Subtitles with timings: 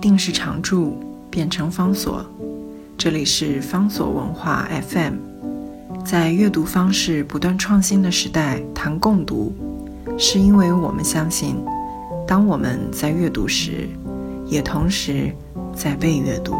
[0.00, 0.98] 定是常驻，
[1.30, 2.24] 变成方所。
[2.96, 5.14] 这里是方所文化 FM。
[6.04, 9.52] 在阅读方式不断创新的时代，谈共读，
[10.18, 11.56] 是因为我们相信，
[12.26, 13.86] 当我们在阅读时，
[14.46, 15.30] 也同时
[15.74, 16.54] 在被阅读。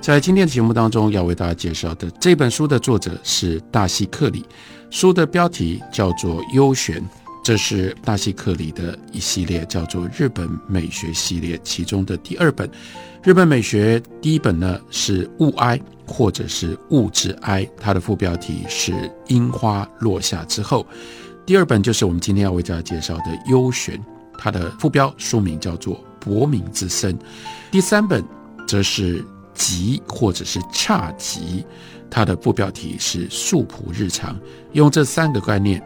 [0.00, 4.44] 在今天的节目当中，要为大家介绍的这本书的作者是大西克里，
[4.90, 7.00] 书的标题叫做《幽玄》，
[7.42, 12.70] 这是大西克里的一系列叫做日本美学系列其中的第二本。
[13.22, 18.92] 日本美学第一本呢是《物哀》或者是《物之哀》，它的副标题是
[19.28, 20.86] 《樱花落下之后》。
[21.46, 23.96] 第二本就是我们今天要为大家介绍的《幽玄》，
[24.38, 27.18] 它的副标书名叫做《薄明之森》。
[27.70, 28.24] 第三本
[28.66, 29.24] 则是。
[29.52, 31.66] 吉或者是恰吉，
[32.08, 34.34] 它的副标题是素朴日常。
[34.72, 35.82] 用这三个概念：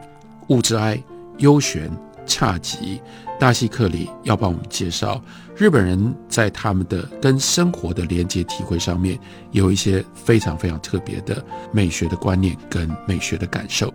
[0.47, 1.03] 物之哀、
[1.39, 1.91] 优玄、
[2.27, 3.01] 恰吉。
[3.39, 5.21] 大西克里要帮我们介绍
[5.57, 9.19] 日本人在他们的跟生活的连接体会上面，
[9.51, 13.93] 有一些非常非常特别的美学的观念跟美学的感受。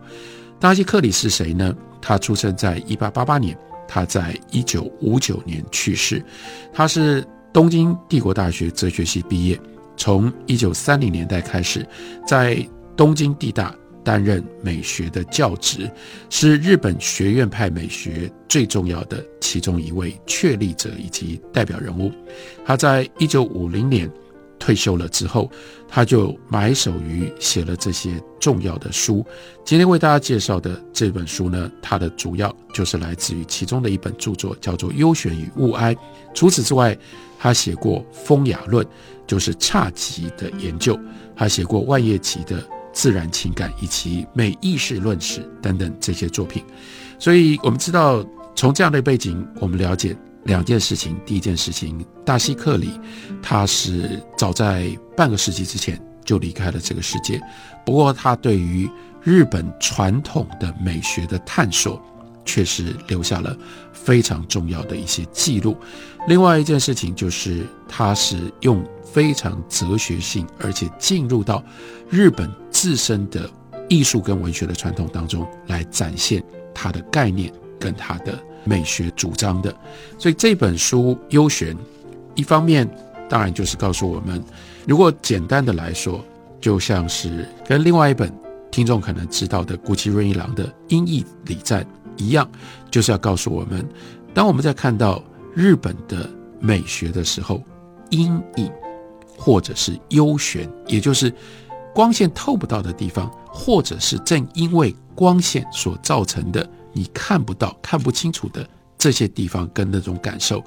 [0.60, 1.74] 大西克里是谁呢？
[2.02, 6.24] 他出生在一八八八年，他在一九五九年去世。
[6.74, 7.26] 他是。
[7.52, 9.60] 东京帝国大学哲学系毕业，
[9.98, 11.84] 从一九三零年代开始，
[12.24, 12.64] 在
[12.96, 15.90] 东京帝大担任美学的教职，
[16.30, 22.12] 是日本学院派美学最重要的其中一位确立者以及代表人物。
[22.66, 24.10] 他在一九五零年
[24.58, 25.50] 退休了之后，
[25.88, 29.26] 他就埋首于写了这些重要的书。
[29.64, 35.96] 今天为大家介绍的这本书呢，它的主要就是来自于其中的一本著作，叫做《幽玄与物哀》。
[36.34, 36.98] 除此之外，
[37.40, 38.86] 他写过《风雅论》，
[39.26, 40.94] 就是侘寂的研究；
[41.36, 42.62] 他写过万叶集的
[42.94, 46.64] 自然情感以及美意识论史等等这些作品。
[47.18, 51.18] 所以，我们知道从这样的背景，我们了解两件事情。
[51.26, 53.00] 第一件事情，大西克里
[53.42, 57.40] 他是早在半个世纪之前就离开了这个世界。
[57.86, 58.90] 不过，他对于
[59.22, 62.02] 日本传统的美学的探索。
[62.50, 63.56] 确实留下了
[63.94, 65.78] 非常重要的一些记录。
[66.28, 71.64] 另外一件事情就是，他是用非常哲学性，而且进入到
[72.10, 73.48] 日本自身的
[73.88, 76.44] 艺术跟文学的传统当中来展现
[76.74, 79.72] 他的概念跟他的美学主张的。
[80.18, 81.76] 所以这本书《幽玄》，
[82.34, 82.90] 一方面
[83.30, 84.44] 当然就是告诉我们，
[84.88, 86.26] 如果简单的来说，
[86.60, 88.34] 就像是跟另外一本
[88.72, 91.84] 听众可能知道的古崎润一郎的《音译礼赞》。
[92.20, 92.48] 一样，
[92.92, 93.84] 就是要告诉我们，
[94.34, 95.24] 当我们在看到
[95.56, 97.64] 日本的美学的时候，
[98.12, 98.72] 阴影
[99.38, 101.34] 或者是幽玄，也就是
[101.96, 110.64] 光线透不到的地方，或者是正因为光线所造成的你看不到、看不清楚的这些地方跟那种感受，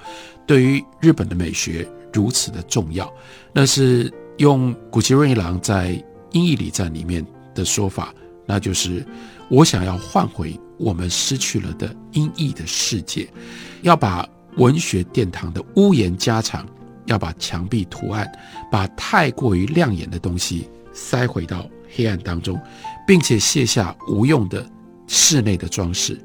[0.47, 3.13] 对于日本的美学如此的重要。
[3.53, 5.91] 那是用古奇润一郎在
[6.33, 7.25] 《音译礼赞》里面
[7.55, 8.15] 的说法，
[8.47, 9.05] 那就是
[9.49, 10.59] 我想要换回。
[10.79, 13.29] 我们失去了的音译的世界，
[13.83, 16.67] 要把文学殿堂的屋檐加长，
[17.05, 18.29] 要把墙壁图案，
[18.69, 21.65] 把太过于亮眼的东西塞回到
[21.95, 22.61] 黑暗当中，
[23.07, 24.67] 并且卸下无用的
[25.07, 26.21] 室内的装饰。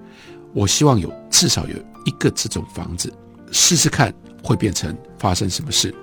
[0.55, 3.13] 我希望有至少有一个这种房子，
[3.51, 4.11] 试试看
[4.41, 5.93] 会变成发生什么事。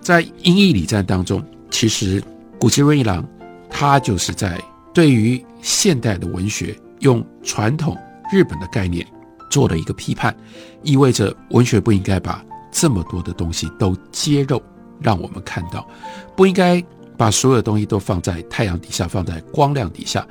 [0.00, 2.22] 在音译礼赞当中，其实
[2.56, 3.28] 古奇瑞一郎
[3.68, 4.60] 他就是在
[4.96, 6.74] 对于现代的文学。
[7.00, 7.94] 用传统
[8.32, 9.06] 日本的概念
[9.50, 10.34] 做了一个批判，
[10.82, 12.42] 意味着文学不应该把
[12.72, 14.62] 这么多的东西都揭露，
[14.98, 15.86] 让我们看到，
[16.34, 16.82] 不应该
[17.18, 20.26] 把所有东西都放在太阳底下，放在光亮底下，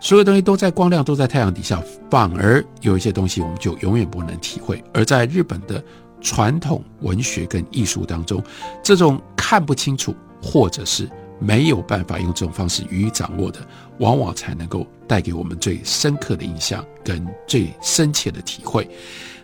[0.00, 1.80] 所有东西都在光亮都在太阳底下，
[2.10, 4.82] 反而有一些东西我们就永远不能体会。
[4.92, 5.80] 而在日本的
[6.20, 8.42] 传统文学跟艺术当中，
[8.82, 10.12] 这种看不清楚，
[10.42, 11.08] 或者是。
[11.38, 13.60] 没有办法用这种方式予以掌握的，
[13.98, 18.88] 往往才能够带给我们最深刻的印象跟最深切的体会。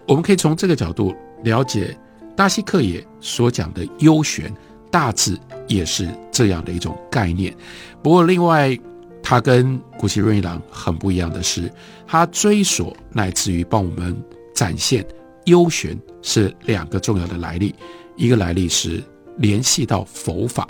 [0.07, 1.97] 我们可以从这个角度了解
[2.37, 4.53] 大西克也所讲的幽玄，
[4.91, 7.55] 大致也是这样的一种概念。
[8.03, 8.77] 不过，另外
[9.23, 11.73] 他跟古奇润一郎很不一样的是，
[12.07, 14.15] 他追索乃至于帮我们
[14.55, 15.07] 展现
[15.47, 17.75] 幽玄是两个重要的来历，
[18.17, 19.03] 一个来历是
[19.39, 20.69] 联系到佛法。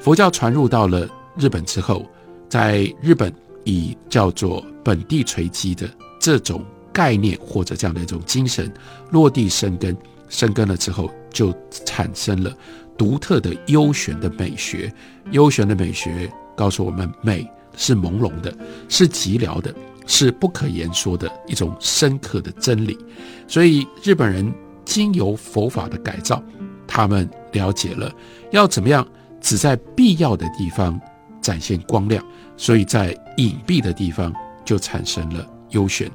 [0.00, 1.06] 佛教传入到了
[1.36, 2.06] 日本之后，
[2.48, 3.32] 在日本
[3.64, 5.88] 以叫做本地垂基的
[6.18, 8.72] 这种概念或者这样的一种精神
[9.10, 9.94] 落地生根，
[10.30, 11.54] 生根了之后，就
[11.84, 12.56] 产生了
[12.96, 14.92] 独特的幽玄的美学。
[15.32, 17.46] 幽玄的美学告诉我们，美
[17.76, 18.52] 是朦胧的，
[18.88, 19.74] 是寂寥的，
[20.06, 22.98] 是不可言说的一种深刻的真理。
[23.46, 24.50] 所以日本人
[24.86, 26.42] 经由佛法的改造，
[26.86, 28.10] 他们了解了
[28.50, 29.06] 要怎么样
[29.40, 31.00] 只在必要的地方
[31.40, 32.24] 展现光亮，
[32.56, 34.32] 所以在隐蔽的地方
[34.64, 36.10] 就产生了幽玄。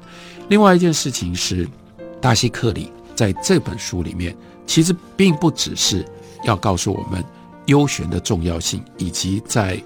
[0.48, 1.68] 另外一件事情是，
[2.20, 4.34] 大西克里在这本书里面，
[4.66, 6.04] 其实并不只是
[6.44, 7.24] 要告诉我们
[7.66, 9.80] 幽玄的重要性，以及在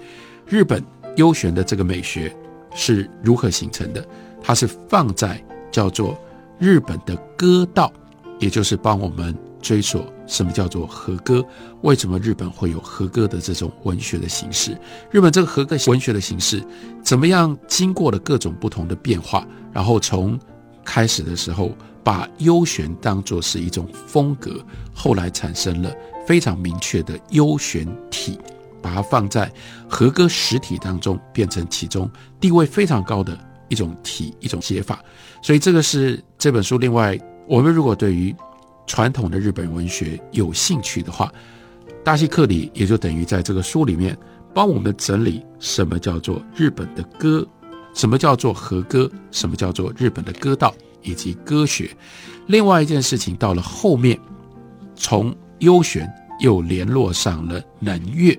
[0.46, 0.84] 日本
[1.16, 2.34] 幽玄的这个美学
[2.74, 4.06] 是如何形成的。
[4.42, 6.18] 它是放在叫做
[6.58, 7.92] 日本的歌道，
[8.38, 11.44] 也就是帮我们追索什么叫做和歌，
[11.82, 14.78] 为什么日本会有和歌的这种文学的形式？
[15.10, 16.64] 日本这个和歌文学的形式
[17.02, 20.38] 怎么样经过了各种不同的变化，然后从
[20.84, 21.72] 开始的时候
[22.04, 25.92] 把幽玄当作是一种风格，后来产生了
[26.24, 28.38] 非常明确的幽玄体，
[28.80, 29.52] 把它放在
[29.88, 32.08] 和歌实体当中，变成其中
[32.40, 33.36] 地位非常高的
[33.68, 35.04] 一种体一种写法。
[35.42, 36.78] 所以这个是这本书。
[36.78, 37.18] 另外，
[37.48, 38.32] 我们如果对于
[38.90, 41.32] 传统的日本文学有兴趣的话，
[42.02, 44.18] 大西克里也就等于在这个书里面
[44.52, 47.46] 帮我们整理什么叫做日本的歌。
[47.94, 49.08] 什么叫做和歌？
[49.30, 51.88] 什么叫做日本的歌道以及歌学？
[52.48, 54.18] 另外一件事情到了后面，
[54.96, 58.36] 从幽玄又联络上了能乐。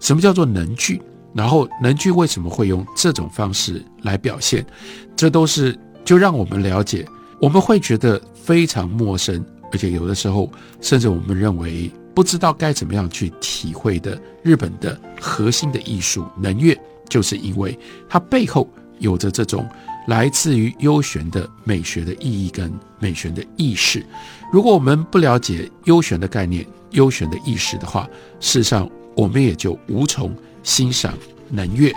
[0.00, 1.00] 什么叫做能剧？
[1.32, 4.66] 然后能剧为什么会用这种方式来表现？
[5.14, 7.06] 这都是就让我们了解，
[7.40, 10.48] 我们会觉得非常陌生，而且有的时候
[10.80, 16.78] 甚至我们认为不知道该怎么样去体会的日本的核心的艺术能乐，
[17.08, 17.78] 就是因为
[18.08, 18.68] 它背后。
[18.98, 19.68] 有着这种
[20.06, 24.06] 来自于幽玄的美学的意义跟美学的意识。
[24.52, 28.08] 如果我们不了解幽玄的概念、幽玄的意识的话，
[28.38, 30.32] 事实上我们也就无从
[30.62, 31.14] 欣赏
[31.48, 31.92] 能乐。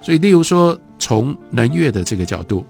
[0.00, 2.64] 所以，例如说，从能乐的这个角度，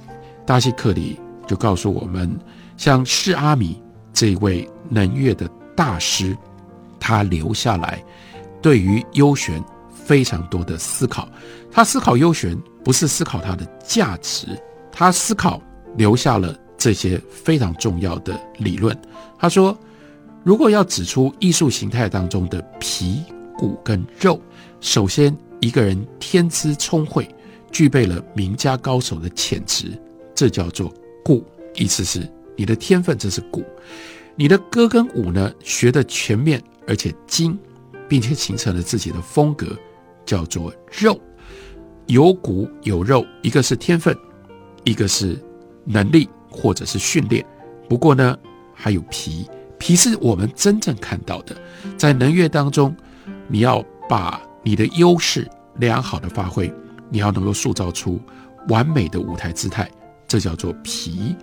[0.46, 2.34] 大西克里就告诉我们，
[2.78, 3.76] 像释阿弥
[4.14, 5.46] 这位能乐的
[5.76, 6.34] 大师，
[6.98, 8.02] 他留下来
[8.62, 9.62] 对于幽玄
[9.92, 11.28] 非常多的思考。
[11.70, 12.56] 他思考幽玄。
[12.84, 14.46] 不是思考它的价值，
[14.92, 15.58] 他思考
[15.96, 18.94] 留下了这些非常重要的理论。
[19.38, 19.74] 他说，
[20.42, 23.22] 如果要指出艺术形态当中的皮、
[23.56, 24.38] 骨跟肉，
[24.82, 27.26] 首先一个人天资聪慧，
[27.72, 29.98] 具备了名家高手的潜质，
[30.34, 30.92] 这叫做
[31.24, 31.42] 骨。
[31.76, 33.62] 意思是你的天分，这是骨；
[34.36, 37.58] 你的歌跟舞呢，学的全面而且精，
[38.08, 39.76] 并且形成了自己的风格，
[40.24, 41.18] 叫做肉。
[42.06, 44.16] 有骨有肉，一个是天分，
[44.84, 45.42] 一个是
[45.84, 47.44] 能力或者是训练。
[47.88, 48.38] 不过呢，
[48.74, 49.48] 还有皮，
[49.78, 51.56] 皮是我们真正看到的。
[51.96, 52.94] 在能乐当中，
[53.48, 56.72] 你要把你的优势良好的发挥，
[57.08, 58.20] 你要能够塑造出
[58.68, 59.90] 完美的舞台姿态，
[60.28, 61.34] 这叫做皮。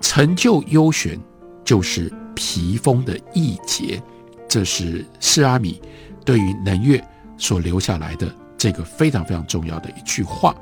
[0.00, 1.18] 成就优选
[1.64, 4.02] 就是皮风的义节，
[4.48, 5.80] 这是释阿米
[6.24, 7.02] 对于能乐
[7.36, 8.32] 所留下来的。
[8.56, 10.52] 这个非常非常重要的一句话，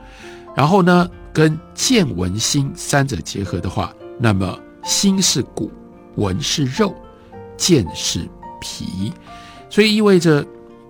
[0.54, 3.90] 然后呢，跟见闻心三者结合的话，
[4.20, 5.72] 那么心是骨，
[6.16, 6.94] 闻是肉，
[7.56, 8.28] 见是
[8.60, 9.10] 皮，
[9.70, 10.46] 所以意味着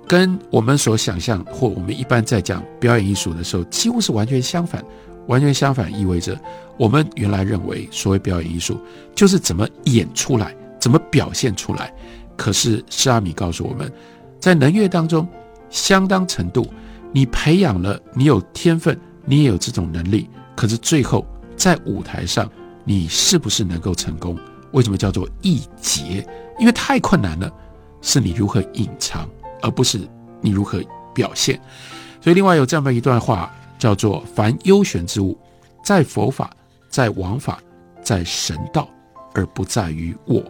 [0.09, 4.85] 跟我们所想象或我们一般在讲表演艺术的时候，几乎是完全相反。
[5.27, 6.39] 完全相反意味着
[6.77, 8.81] 我们原来认为所谓表演艺术
[9.15, 11.93] 就是怎么演出来，怎么表现出来。
[12.37, 13.91] 可是施阿米告诉我们，
[14.39, 15.27] 在能乐当中，
[15.71, 16.67] 相当程度。
[17.13, 21.25] 你培养了，你有天分，你也有这种能力，可是最后
[21.57, 22.51] 在舞台上，
[22.85, 24.37] 你是不是能够成功？
[24.73, 26.27] 为什么叫做一劫？
[26.59, 27.51] 因为太困难了，
[28.03, 29.27] 是你如何隐藏，
[29.63, 29.99] 而不是
[30.43, 30.83] 你如何
[31.15, 31.59] 表现。
[32.21, 35.39] 所以，另外有这样的一段话，叫做“凡优选之物，
[35.85, 36.51] 在佛法，
[36.89, 37.61] 在王法，
[38.03, 38.89] 在神道，
[39.35, 40.43] 而不在于我。”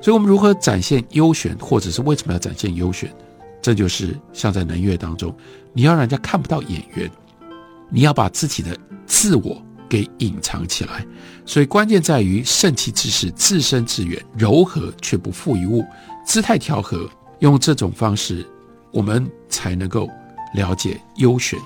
[0.00, 3.12] 所以，我们如何展现优选，或者是为什么要展现优选？
[3.60, 5.34] 这就是像在能乐当中，
[5.72, 7.10] 你要让人家看不到演员，
[7.90, 11.04] 你要把自己的自我给隐藏起来。
[11.44, 15.84] 所以关键在于盛气之势，自身之远，柔和却不负于物，
[16.24, 17.08] 姿态调和。
[17.40, 18.44] 用这种方式，
[18.92, 20.08] 我们才能够
[20.54, 21.56] 了解优选。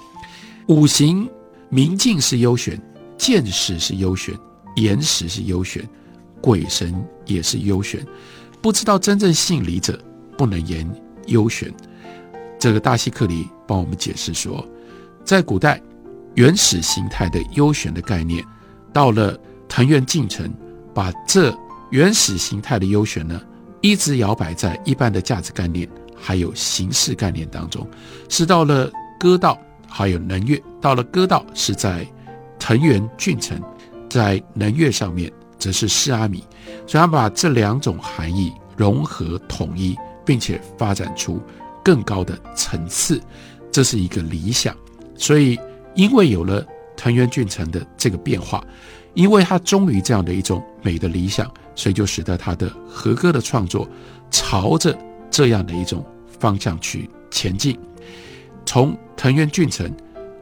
[0.68, 1.28] 五行
[1.68, 2.80] 明镜是优选，
[3.18, 4.34] 见识是优选，
[4.76, 5.88] 言识是优选，
[6.40, 6.94] 鬼神
[7.26, 8.04] 也是优选。
[8.60, 9.98] 不知道真正信理者，
[10.36, 10.88] 不能言。
[11.28, 11.72] 优选，
[12.58, 14.66] 这个大西克里帮我们解释说，
[15.24, 15.80] 在古代
[16.34, 18.44] 原始形态的优选的概念，
[18.92, 19.38] 到了
[19.68, 20.52] 藤原进程，
[20.92, 21.56] 把这
[21.90, 23.40] 原始形态的优选呢，
[23.80, 27.88] 一直摇摆在一般的价值概念还有形式概念当中，
[28.28, 28.90] 是到了
[29.20, 29.56] 歌道
[29.94, 32.06] 还有能乐，到了歌道是在
[32.58, 33.60] 藤原俊成
[34.08, 36.42] 在能乐上面则是释阿弥，
[36.86, 39.94] 所以他把这两种含义融合统一，
[40.24, 41.40] 并且发展出
[41.84, 43.20] 更高的层次，
[43.70, 44.74] 这是一个理想。
[45.14, 45.58] 所以，
[45.94, 48.64] 因为有了藤原俊成的这个变化，
[49.12, 53.86] 因为他忠于这样的一种美的理想，所以就使得他的和歌的创作
[54.30, 54.96] 朝着
[55.30, 56.02] 这样的一种
[56.40, 57.78] 方向去前进。
[58.64, 59.88] 从藤原俊成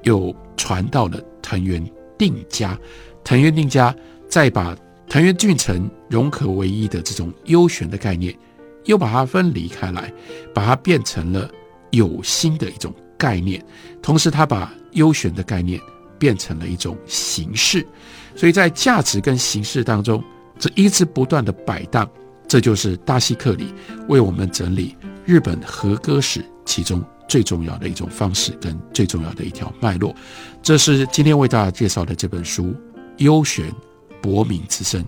[0.05, 1.85] 又传到了藤原
[2.17, 2.79] 定家，
[3.23, 3.95] 藤原定家
[4.27, 4.75] 再把
[5.07, 8.35] 藤原俊成融合为一的这种优选的概念，
[8.87, 10.11] 又把它分离开来，
[10.55, 11.51] 把它变成了
[11.91, 13.63] 有心的一种概念。
[14.01, 15.79] 同时，他把优选的概念
[16.19, 17.87] 变成了一种形式。
[18.35, 20.25] 所以在价值跟形式当中，
[20.59, 22.11] 这一直不断的摆荡，
[22.49, 23.75] 这就是大西克里
[24.09, 24.97] 为我们整理
[25.27, 27.05] 日本和歌史其中。
[27.31, 30.13] 最重要的一种方式跟最重要的一条脉络，
[30.61, 32.65] 这是今天为大家介绍的这本书
[33.19, 33.73] 《幽玄
[34.21, 35.01] 博敏之声》。